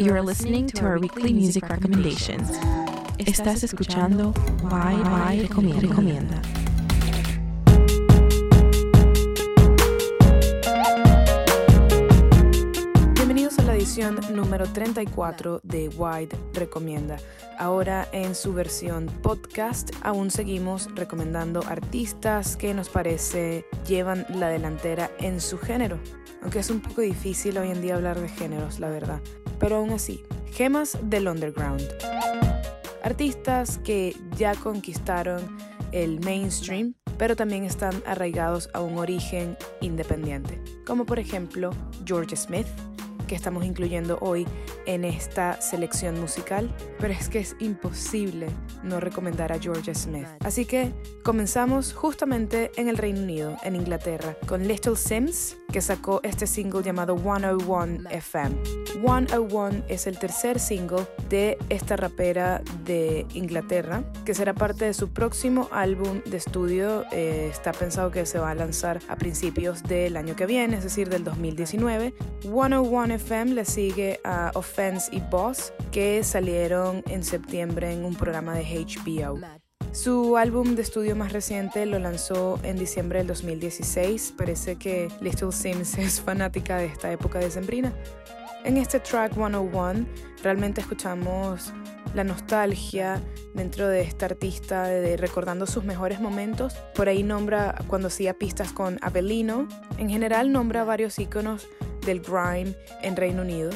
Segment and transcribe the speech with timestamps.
[0.00, 2.58] You are listening to our weekly music recommendations.
[3.18, 6.40] Estás escuchando Why Why Recomienda.
[13.12, 17.18] Bienvenidos a la edición número 34 de Wide Recomienda.
[17.58, 25.10] Ahora en su versión podcast aún seguimos recomendando artistas que nos parece llevan la delantera
[25.18, 25.98] en su género.
[26.40, 29.20] Aunque es un poco difícil hoy en día hablar de géneros, la verdad.
[29.60, 31.86] Pero aún así, gemas del underground.
[33.04, 35.56] Artistas que ya conquistaron
[35.92, 41.70] el mainstream, pero también están arraigados a un origen independiente, como por ejemplo
[42.04, 42.66] George Smith,
[43.30, 44.44] que estamos incluyendo hoy
[44.86, 48.48] en esta selección musical, pero es que es imposible
[48.82, 50.26] no recomendar a George Smith.
[50.40, 56.20] Así que comenzamos justamente en el Reino Unido, en Inglaterra, con Little Sims, que sacó
[56.24, 58.56] este single llamado 101 FM.
[59.00, 65.10] 101 es el tercer single de esta rapera de Inglaterra, que será parte de su
[65.10, 67.04] próximo álbum de estudio.
[67.12, 70.82] Eh, está pensado que se va a lanzar a principios del año que viene, es
[70.82, 72.12] decir, del 2019.
[72.42, 78.54] 101 FM le sigue a Offense y Boss, que salieron en septiembre en un programa
[78.54, 79.38] de HBO.
[79.92, 84.34] Su álbum de estudio más reciente lo lanzó en diciembre del 2016.
[84.38, 87.92] Parece que Little Sims es fanática de esta época de Sembrina.
[88.64, 90.06] En este track 101
[90.42, 91.72] realmente escuchamos
[92.14, 93.20] la nostalgia
[93.54, 96.74] dentro de esta artista, de, recordando sus mejores momentos.
[96.94, 99.68] Por ahí nombra cuando hacía pistas con Avelino.
[99.98, 101.68] En general nombra varios íconos
[102.00, 103.70] del grime en Reino Unido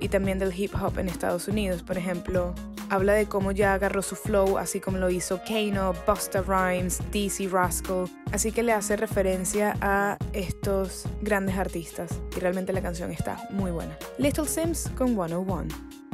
[0.00, 1.82] y también del hip hop en Estados Unidos.
[1.82, 2.54] Por ejemplo,
[2.90, 7.48] habla de cómo ya agarró su flow, así como lo hizo Kano, Busta Rhymes, DC
[7.48, 8.06] Rascal.
[8.32, 12.10] Así que le hace referencia a estos grandes artistas.
[12.36, 13.96] Y realmente la canción está muy buena.
[14.18, 15.68] Little Sims con 101.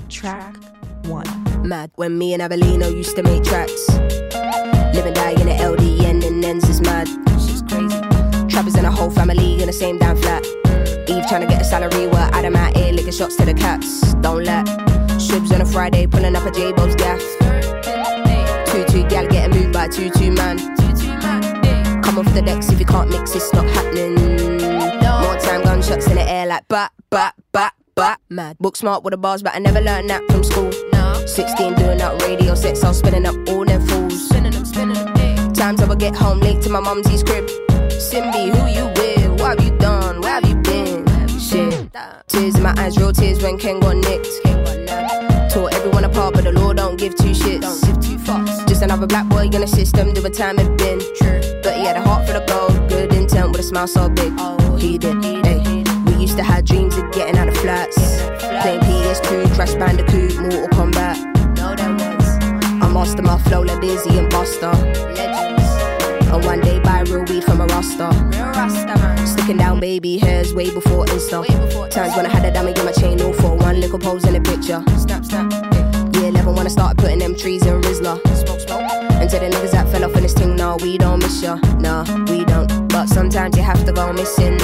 [0.09, 0.59] Track
[1.09, 1.23] 1.
[1.65, 3.89] Mad when me and Abelino used to make tracks.
[4.93, 7.09] Live and die in the LDN and ends is mad.
[7.39, 7.99] She's crazy.
[8.49, 10.45] Trappers and a whole family in the same damn flat.
[11.09, 13.55] Eve trying to get a salary, we're out of my ear, licking shots to the
[13.55, 14.15] cats.
[14.15, 14.67] Don't let
[15.19, 17.21] Shibs on a Friday, pulling up a J-Bo's gaff.
[18.67, 20.59] Two-two gal getting moved by two-two man.
[22.03, 24.15] Come off the decks if you can't mix, it's not happening.
[24.15, 28.21] More time, gunshots in the air like bat, bat, bat, bat.
[28.29, 28.59] Mad.
[28.59, 30.73] Book smart with the bars, but I never learned that from school.
[31.27, 34.29] 16 doing up radio sets, I was spinning up all them fools.
[34.29, 37.47] Times I would get home late to my mumsy's crib.
[37.89, 39.41] Simbi, who you with?
[39.41, 39.94] What have you done?
[42.29, 44.43] Tears in my eyes, real tears when Ken got nicked.
[45.53, 47.81] Tore everyone apart, but the law don't give two shits.
[48.67, 50.99] Just another black boy in the system, doing time it been.
[51.17, 51.41] True.
[51.63, 54.33] But he had a heart for the gold, good intent with a smile so big.
[54.81, 55.23] He did.
[55.25, 55.85] Hey.
[56.07, 57.97] We used to have dreams of getting out of flats.
[58.63, 61.17] Playing PS2, Crash Bandicoot, Mortal Kombat.
[62.83, 64.73] I master my flow like Dizzy and Buster.
[66.33, 66.74] And one day
[67.15, 68.11] real weed from a Rasta.
[69.27, 71.45] Sticking down baby hairs way before Insta.
[71.91, 74.35] Times when I had a dummy in my chain, all for one little pose in
[74.35, 74.83] a picture.
[74.99, 75.51] Snap, snap.
[76.15, 78.21] Yeah, 11 when I started putting them trees in Rizla.
[79.21, 81.57] And to the niggas that fell off in this thing, nah, we don't miss ya.
[81.79, 82.89] Nah, we don't.
[82.89, 84.59] But sometimes you have to go missing.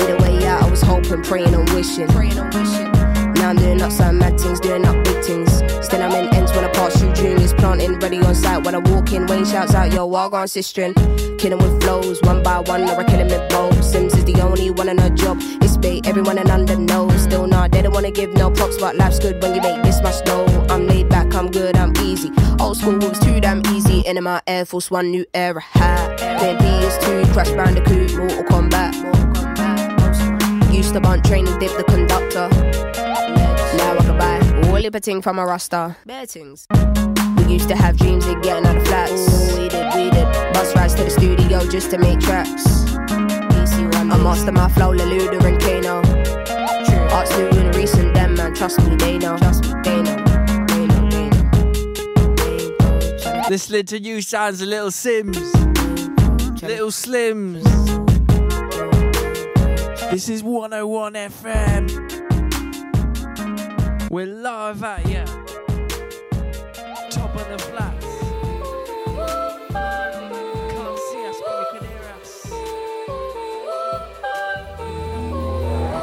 [0.00, 2.06] Either way out, I was hoping, praying and wishing.
[2.08, 2.83] Now
[3.54, 5.62] I'm doing up some mad things, doing up big things.
[5.86, 8.64] Still I'm in ends when I pass through juniors, planting ready on site.
[8.64, 10.92] When I walk in, Wayne shouts out, yo, walk on sistering.
[11.38, 13.84] Killing with flows, one by one, or I kill him with both.
[13.84, 15.38] Sims is the only one in her job.
[15.62, 17.22] It's bait, everyone in under knows.
[17.22, 20.02] Still not, they don't wanna give no props, but life's good when you make this
[20.02, 20.46] much dough.
[20.68, 22.32] I'm laid back, I'm good, I'm easy.
[22.58, 24.00] Old school was too damn easy.
[24.00, 26.18] In my Air Force One, new era hat.
[26.18, 28.94] Then PS2, Crash Bandicoot, Mortal Kombat.
[30.74, 32.50] Used to bunt training, dip the conductor.
[34.74, 35.96] Now I can buy from a Rasta.
[36.04, 36.66] Bettings.
[37.36, 39.52] We used to have dreams of getting out of flats.
[39.52, 40.24] Ooh, we did, we did.
[40.52, 42.96] Bus rides to the studio just to make tracks.
[42.96, 46.02] I master my flow, Leluda and Kano.
[47.14, 49.38] Arts new and recent, them man, trust me, they know.
[49.38, 50.16] Trust me, they know.
[50.66, 51.50] They know, they know.
[52.34, 52.68] They
[53.30, 53.48] know.
[53.48, 55.54] Listening to you sounds a little Sims,
[56.64, 57.62] little Slims.
[60.10, 62.23] This is 101 FM.
[64.14, 65.24] We're live at ya.
[67.10, 68.06] Top of the flats.
[70.70, 72.32] Can't see us, but you can hear us.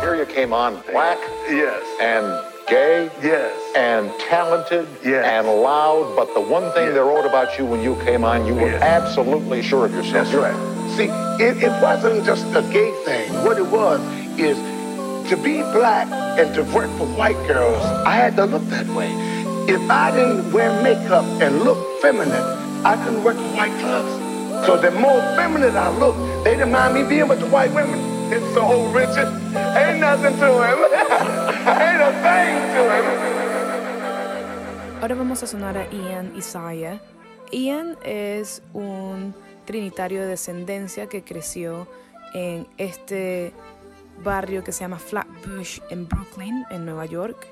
[0.02, 1.82] Here you came on black Yes.
[2.02, 3.54] and gay Yes.
[3.78, 5.26] and talented Yes.
[5.26, 6.96] and loud, but the one thing Yes.
[6.96, 8.82] they wrote about you when you came on, you were Yes.
[8.82, 10.26] absolutely sure of yourself.
[10.30, 10.56] That's right.
[10.98, 11.08] See,
[11.42, 13.32] it, it wasn't just a gay thing.
[13.46, 14.02] What it was
[14.38, 14.58] is
[15.32, 19.08] to be black and to work for white girls, I had to look that way.
[19.64, 22.44] If I didn't wear makeup and look feminine,
[22.84, 24.12] I couldn't work for white clubs.
[24.68, 27.98] So the more feminine I look, they didn't mind me being with the white women.
[28.28, 29.32] It's so Richard.
[29.56, 30.80] Ain't nothing to him.
[31.80, 33.06] Ain't a thing to him.
[35.00, 37.00] Ahora vamos a sonar a Ian Isaiah.
[37.54, 39.34] Ian es un
[39.66, 41.88] trinitario de descendencia que creció
[42.34, 43.54] en este
[44.22, 47.48] barrio que se llama Flatbush en Brooklyn, en Nueva York,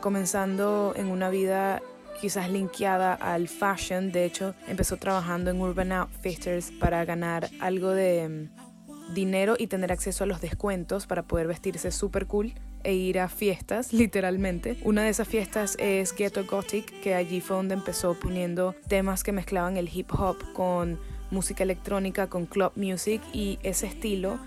[0.00, 1.82] comenzando en una vida
[2.20, 4.12] quizás linkeada al fashion.
[4.12, 9.92] De hecho, empezó trabajando en Urban Outfitters para ganar algo de mm, dinero y tener
[9.92, 12.54] acceso a los descuentos para poder vestirse super cool
[12.84, 14.78] e ir a fiestas, literalmente.
[14.84, 19.32] Una de esas fiestas es Ghetto Gothic, que allí fue donde empezó poniendo temas que
[19.32, 20.98] mezclaban el hip hop con
[21.30, 24.38] música electrónica, con club music y ese estilo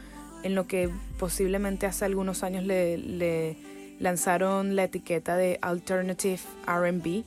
[0.43, 3.57] en lo que posiblemente hace algunos años le,
[3.99, 7.23] lanzaron la etiqueta de Alternative RB.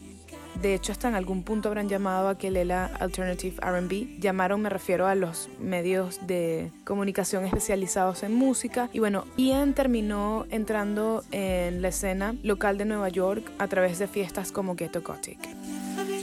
[0.61, 4.21] De hecho, hasta en algún punto habrán llamado a Kelela Alternative RB.
[4.21, 8.89] Llamaron, me refiero a los medios de comunicación especializados en música.
[8.93, 14.07] Y bueno, Ian terminó entrando en la escena local de Nueva York a través de
[14.07, 15.39] fiestas como Ghetto Gothic.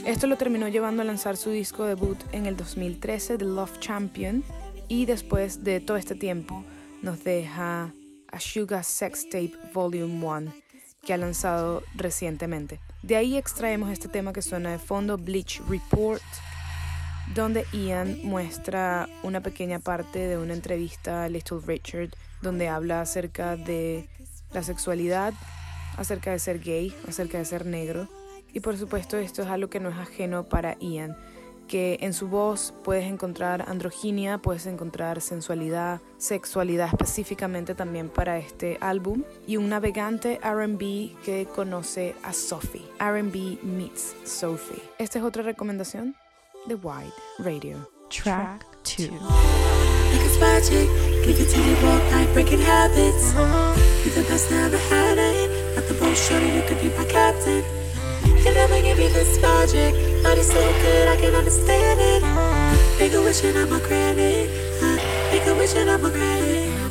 [0.04, 4.42] Esto lo terminó llevando a lanzar su disco debut en el 2013, The Love Champion.
[4.88, 6.62] Y después de todo este tiempo,
[7.04, 7.92] nos deja
[8.32, 10.52] a Sugar Sex Tape Volume 1
[11.04, 12.80] que ha lanzado recientemente.
[13.02, 16.22] De ahí extraemos este tema que suena de fondo, Bleach Report,
[17.34, 22.08] donde Ian muestra una pequeña parte de una entrevista a Little Richard,
[22.40, 24.08] donde habla acerca de
[24.54, 25.34] la sexualidad,
[25.98, 28.08] acerca de ser gay, acerca de ser negro.
[28.54, 31.14] Y por supuesto esto es algo que no es ajeno para Ian
[31.68, 38.78] que en su voz puedes encontrar androginia, puedes encontrar sensualidad, sexualidad específicamente también para este
[38.80, 42.84] álbum y un navegante RB que conoce a Sophie.
[42.98, 44.82] RB meets Sophie.
[44.98, 46.16] Esta es otra recomendación
[46.66, 47.90] de Wide Radio.
[48.10, 48.66] Track
[48.98, 49.10] 2.
[58.44, 59.94] can never give you this logic.
[59.96, 62.22] it's so good, I can understand it.
[62.98, 64.48] Make a wish and I'm a granny.
[65.32, 66.83] Make a wish and I'm a granny.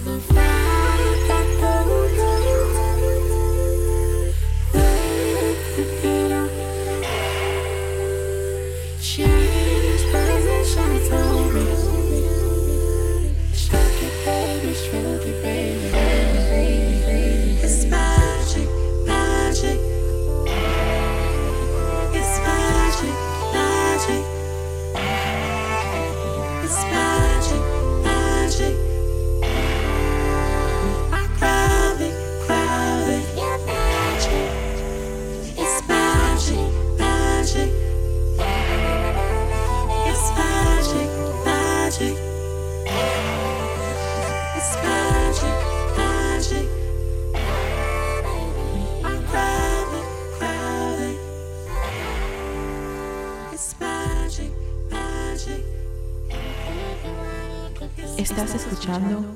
[58.93, 59.35] Escuchando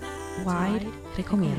[1.16, 1.58] Recomienda.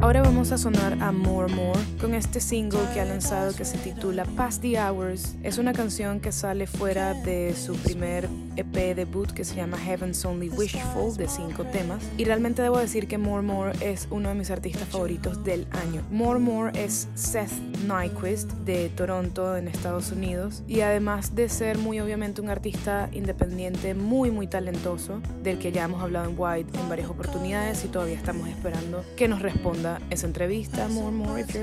[0.00, 3.78] Ahora vamos a sonar a More More con este single que ha lanzado que se
[3.78, 5.36] titula Past the Hours.
[5.42, 10.24] Es una canción que sale fuera de su primer EP debut que se llama Heaven's
[10.24, 12.02] Only Wishful de cinco temas.
[12.16, 16.02] Y realmente debo decir que More More es uno de mis artistas favoritos del año.
[16.10, 17.52] More More es Seth
[17.86, 23.94] Nyquist de Toronto en Estados Unidos y además de ser muy obviamente un artista independiente
[23.94, 28.16] muy muy talentoso del que ya hemos hablado en White en varias oportunidades y todavía
[28.16, 30.88] estamos esperando que nos responda esa entrevista.
[30.88, 31.54] More More if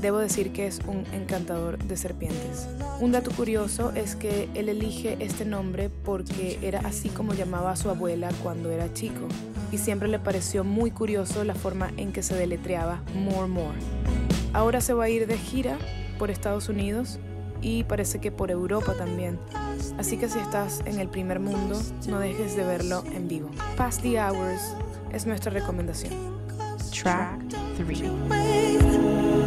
[0.00, 2.68] debo decir que es un encantador de serpientes.
[3.00, 7.76] Un dato curioso es que él elige este nombre porque era así como llamaba a
[7.76, 9.26] su abuela cuando era chico
[9.72, 14.19] y siempre le pareció muy curioso la forma en que se deletreaba More More
[14.52, 15.78] Ahora se va a ir de gira
[16.18, 17.18] por Estados Unidos
[17.62, 19.38] y parece que por Europa también.
[19.98, 23.50] Así que si estás en el primer mundo, no dejes de verlo en vivo.
[23.76, 24.74] Past the Hours
[25.12, 26.12] es nuestra recomendación.
[26.90, 27.40] Track
[27.76, 29.39] 3.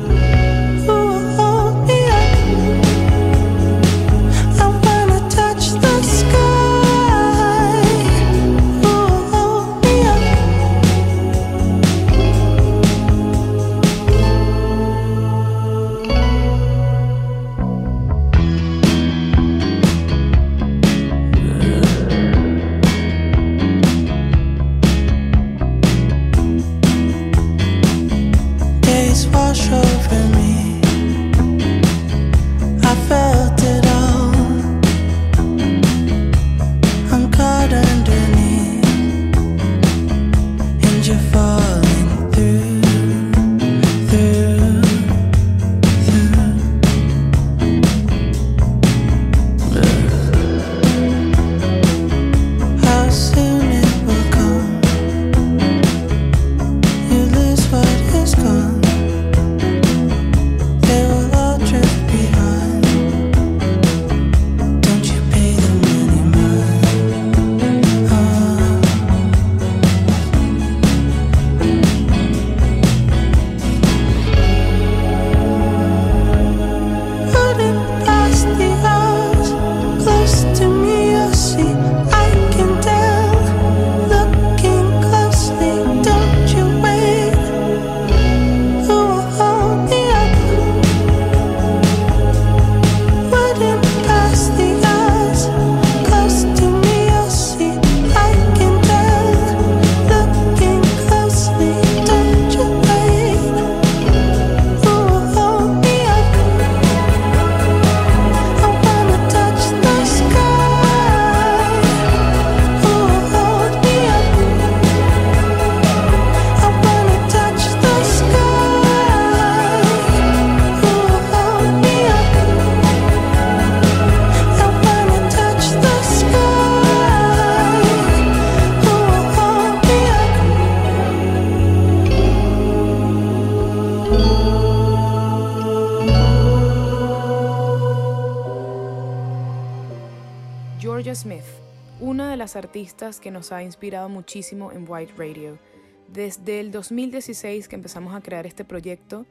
[142.56, 145.60] Artistas que nos ha inspirado muchísimo en White Radio.
[146.08, 149.26] Desde el 2016 que empezamos a crear este proyecto,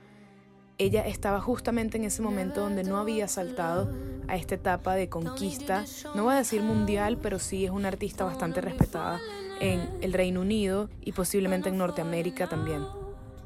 [0.79, 3.93] ella estaba justamente en ese momento donde no había saltado
[4.27, 8.25] a esta etapa de conquista, no voy a decir mundial, pero sí es una artista
[8.25, 9.21] bastante respetada
[9.61, 12.85] en el Reino Unido y posiblemente en Norteamérica también.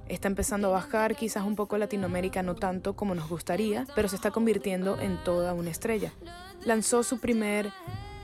[0.09, 4.17] Está empezando a bajar, quizás un poco Latinoamérica, no tanto como nos gustaría, pero se
[4.17, 6.13] está convirtiendo en toda una estrella.
[6.65, 7.73] Lanzó su primer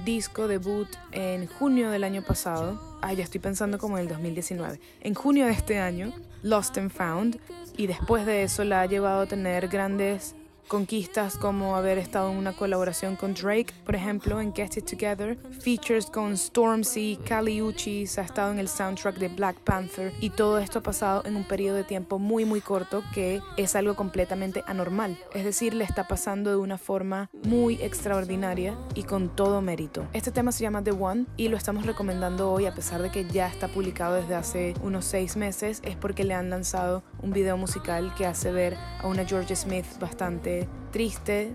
[0.04, 2.98] disco debut en junio del año pasado.
[3.00, 4.80] Ay, ya estoy pensando como en el 2019.
[5.00, 7.38] En junio de este año, Lost and Found.
[7.76, 10.34] Y después de eso la ha llevado a tener grandes
[10.68, 15.36] conquistas como haber estado en una colaboración con Drake, por ejemplo, en Get It Together,
[15.60, 20.12] features con Stormzy, Kali Uchis, ha estado en el soundtrack de Black Panther.
[20.20, 23.76] Y todo esto ha pasado en un periodo de tiempo muy muy corto que es
[23.76, 29.34] algo completamente anormal, es decir, le está pasando de una forma muy extraordinaria y con
[29.34, 30.06] todo mérito.
[30.12, 33.24] Este tema se llama The One y lo estamos recomendando hoy a pesar de que
[33.26, 37.56] ya está publicado desde hace unos seis meses, es porque le han lanzado un video
[37.56, 41.52] musical que hace ver a una Georgia Smith bastante triste,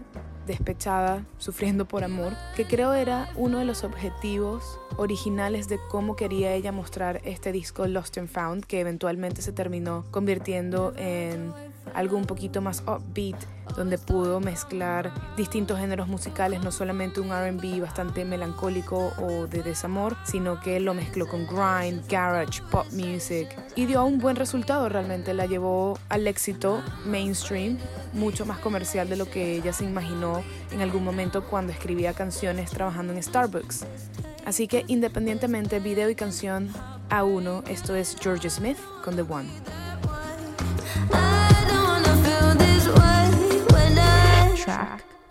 [0.48, 6.54] despechada, sufriendo por amor, que creo era uno de los objetivos originales de cómo quería
[6.54, 11.54] ella mostrar este disco Lost and Found, que eventualmente se terminó convirtiendo en
[11.94, 13.38] algo un poquito más upbeat,
[13.76, 20.16] donde pudo mezclar distintos géneros musicales, no solamente un RB bastante melancólico o de desamor,
[20.24, 25.34] sino que lo mezcló con grind, garage, pop music y dio un buen resultado realmente,
[25.34, 27.78] la llevó al éxito mainstream,
[28.14, 32.72] mucho más comercial de lo que ella se imaginó en algún momento cuando escribía canciones
[32.72, 33.86] trabajando en Starbucks.
[34.46, 36.70] Así que independientemente video y canción
[37.10, 39.87] a uno, esto es Georgia Smith con The One.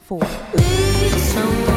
[0.08, 1.75] Track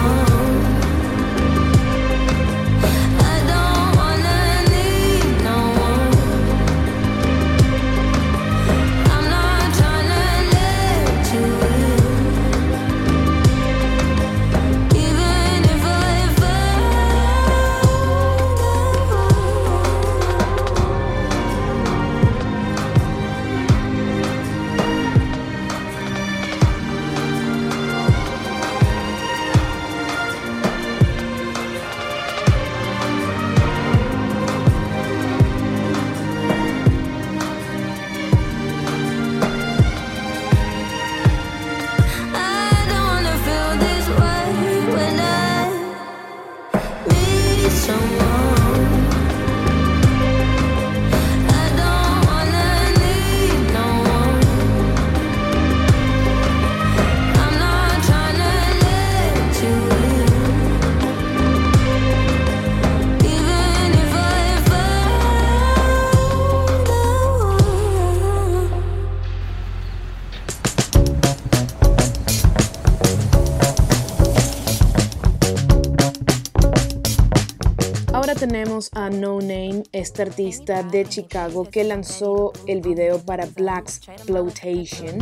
[78.79, 85.17] tenemos a No Name, esta artista de Chicago que lanzó el video para Black Exploitation.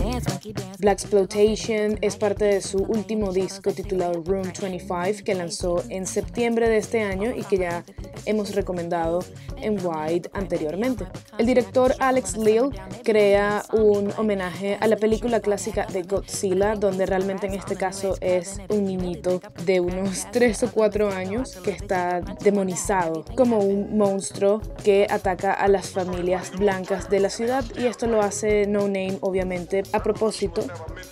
[0.79, 6.69] Black Exploitation es parte de su último disco titulado Room 25 que lanzó en septiembre
[6.69, 7.83] de este año y que ya
[8.25, 9.23] hemos recomendado
[9.61, 11.05] en Wide anteriormente.
[11.37, 12.69] El director Alex Lil
[13.03, 18.59] crea un homenaje a la película clásica de Godzilla, donde realmente en este caso es
[18.69, 25.07] un niñito de unos 3 o 4 años que está demonizado como un monstruo que
[25.09, 29.83] ataca a las familias blancas de la ciudad y esto lo hace No Name obviamente
[29.93, 30.65] a propósito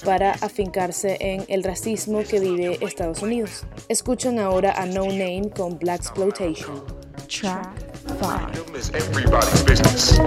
[0.04, 3.64] para afincarse en el racismo que vive Estados Unidos.
[3.88, 6.84] Escuchan ahora a No Name con Black Exploitation.
[8.06, 8.76] 5.
[8.76, 10.20] is everybody's business.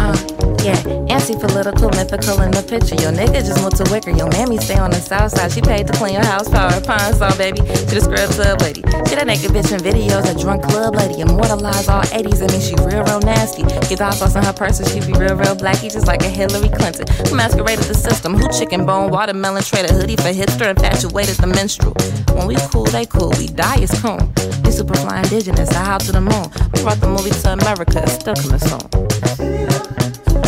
[0.00, 0.16] Uh,
[0.64, 0.76] yeah,
[1.08, 2.96] anti-political, mythical in the picture.
[3.00, 4.10] Your nigga just moved to Wicker.
[4.10, 5.52] Your mammy stay on the south side.
[5.52, 7.60] She paid to clean your house, power, pine saw, baby.
[7.88, 8.82] She the scrub club lady.
[9.08, 11.20] She that naked bitch in videos, a drunk club lady.
[11.20, 13.62] Immortalize all 80s, I mean she real, real nasty.
[13.88, 16.68] Get hot sauce in her purse, she be real, real blacky, just like a Hillary
[16.68, 17.06] Clinton.
[17.28, 21.94] Who masqueraded the system, who chicken bone, watermelon, traded hoodie for hipster, infatuated the minstrel.
[22.36, 23.30] When we cool, they cool.
[23.38, 24.20] We die is cool.
[24.64, 26.46] We super fly indigenous, I how to the moon.
[26.74, 28.80] We brought the movie to America, it's still coming soon.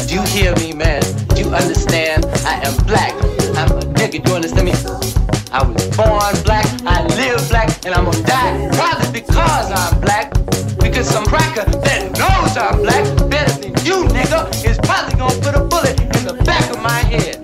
[0.06, 1.02] Do you hear me, man?
[1.34, 2.24] Do you understand?
[2.46, 3.12] I am black.
[3.58, 4.24] I'm a nigga.
[4.24, 4.72] Do you understand me?
[5.52, 6.64] I was born black.
[6.86, 10.32] I live black, and I'm gonna die probably because I'm black.
[10.78, 15.54] Because some cracker that knows I'm black better than you, nigga, is probably gonna put
[15.54, 17.41] a bullet in the back of my head.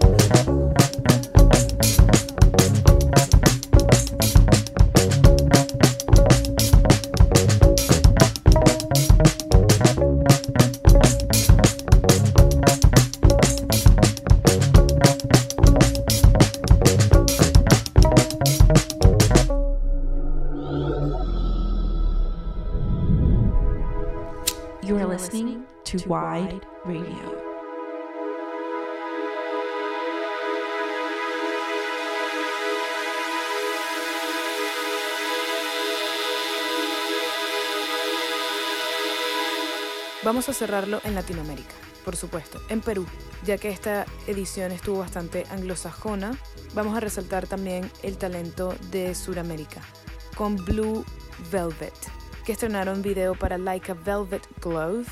[40.28, 41.72] Vamos a cerrarlo en Latinoamérica,
[42.04, 43.06] por supuesto, en Perú,
[43.46, 46.32] ya que esta edición estuvo bastante anglosajona.
[46.74, 49.80] Vamos a resaltar también el talento de Sudamérica,
[50.36, 51.02] con Blue
[51.50, 51.94] Velvet,
[52.44, 55.06] que estrenaron video para Like a Velvet Glove.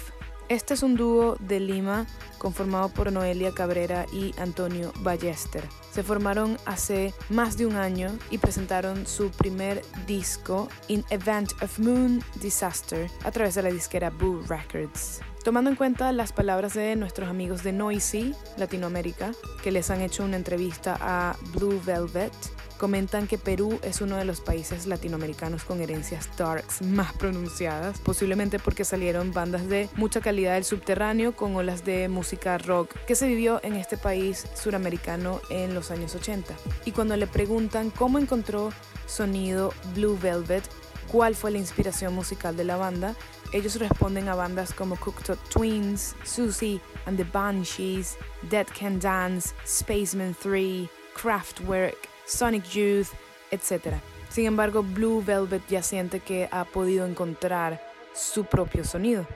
[0.51, 2.07] Este es un dúo de Lima
[2.39, 5.65] conformado por Noelia Cabrera y Antonio Ballester.
[5.91, 11.79] Se formaron hace más de un año y presentaron su primer disco, In Event of
[11.79, 15.21] Moon Disaster, a través de la disquera Boo Records.
[15.47, 19.31] Tomando en cuenta las palabras de nuestros amigos de Noisy, Latinoamérica,
[19.63, 22.33] que les han hecho una entrevista a Blue Velvet,
[22.79, 28.59] comentan que Perú es uno de los países latinoamericanos con herencias darks más pronunciadas, posiblemente
[28.59, 32.26] porque salieron bandas de mucha calidad del subterráneo con olas de música
[32.65, 36.55] rock que se vivió en este país suramericano en los años 80.
[36.85, 38.73] Y cuando le preguntan cómo encontró
[39.07, 40.65] sonido Blue Velvet,
[41.11, 43.15] cuál fue la inspiración musical de la banda,
[43.53, 48.17] ellos responden a bandas como Cooktop Twins, Susie and the Banshees,
[48.51, 53.09] Dead Can Dance, Spaceman 3, Kraftwerk, Sonic Youth,
[53.51, 53.95] etc.
[54.29, 57.81] Sin embargo, Blue Velvet ya siente que ha podido encontrar
[58.13, 59.27] su propio sonido.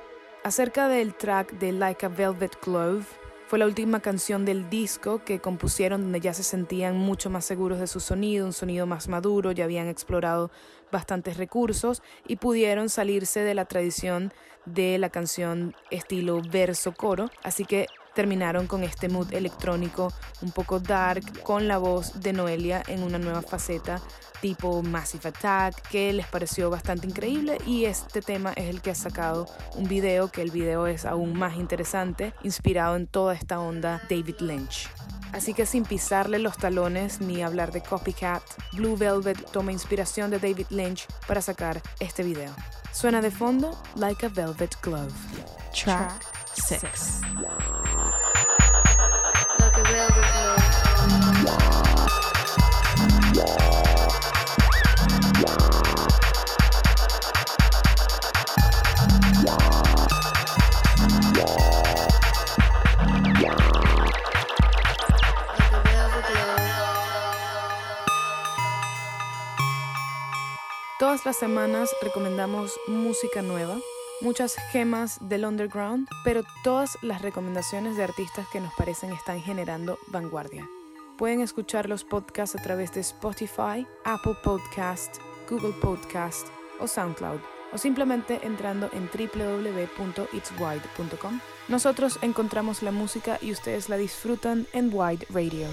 [0.42, 3.04] Acerca del track de Like a Velvet Glove,
[3.46, 7.78] fue la última canción del disco que compusieron donde ya se sentían mucho más seguros
[7.78, 10.50] de su sonido, un sonido más maduro, ya habían explorado
[10.90, 14.32] bastantes recursos y pudieron salirse de la tradición
[14.64, 21.42] de la canción estilo verso-coro, así que terminaron con este mood electrónico un poco dark
[21.42, 24.00] con la voz de Noelia en una nueva faceta
[24.40, 28.94] tipo Massive Attack que les pareció bastante increíble y este tema es el que ha
[28.94, 34.00] sacado un video que el video es aún más interesante inspirado en toda esta onda
[34.08, 34.88] David Lynch.
[35.32, 38.42] Así que sin pisarle los talones ni hablar de copycat,
[38.72, 42.52] Blue Velvet toma inspiración de David Lynch para sacar este video.
[42.92, 45.12] Suena de fondo Like a Velvet Glove.
[45.72, 47.20] Track 6.
[71.00, 73.78] Todas las semanas recomendamos música nueva,
[74.20, 79.98] muchas gemas del underground, pero todas las recomendaciones de artistas que nos parecen están generando
[80.08, 80.68] vanguardia.
[81.18, 85.16] Pueden escuchar los podcasts a través de Spotify, Apple Podcast,
[85.48, 86.46] Google Podcast
[86.78, 87.40] o SoundCloud,
[87.72, 91.40] o simplemente entrando en www.itswide.com.
[91.68, 95.68] Nosotros encontramos la música y ustedes la disfrutan en Wide Radio.